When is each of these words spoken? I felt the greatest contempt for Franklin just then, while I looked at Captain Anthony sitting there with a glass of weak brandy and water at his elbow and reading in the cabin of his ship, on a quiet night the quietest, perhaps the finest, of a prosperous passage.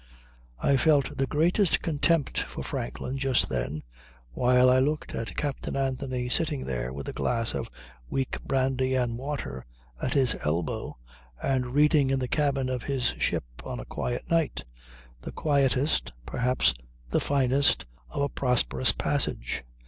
I 0.57 0.77
felt 0.77 1.15
the 1.19 1.27
greatest 1.27 1.83
contempt 1.83 2.39
for 2.41 2.63
Franklin 2.63 3.19
just 3.19 3.49
then, 3.49 3.83
while 4.31 4.67
I 4.67 4.79
looked 4.79 5.13
at 5.13 5.37
Captain 5.37 5.75
Anthony 5.75 6.27
sitting 6.27 6.65
there 6.65 6.91
with 6.91 7.07
a 7.07 7.13
glass 7.13 7.53
of 7.53 7.69
weak 8.09 8.41
brandy 8.43 8.95
and 8.95 9.15
water 9.15 9.63
at 10.01 10.15
his 10.15 10.35
elbow 10.43 10.97
and 11.39 11.67
reading 11.75 12.09
in 12.09 12.17
the 12.17 12.27
cabin 12.27 12.67
of 12.67 12.81
his 12.81 13.13
ship, 13.19 13.45
on 13.63 13.79
a 13.79 13.85
quiet 13.85 14.27
night 14.27 14.63
the 15.21 15.31
quietest, 15.31 16.09
perhaps 16.25 16.73
the 17.09 17.19
finest, 17.21 17.85
of 18.09 18.23
a 18.23 18.29
prosperous 18.29 18.93
passage. 18.93 19.63